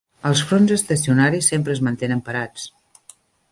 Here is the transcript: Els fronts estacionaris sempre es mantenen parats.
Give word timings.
Els 0.27 0.39
fronts 0.51 0.73
estacionaris 0.75 1.51
sempre 1.53 1.77
es 1.77 1.83
mantenen 1.89 2.25
parats. 2.31 2.67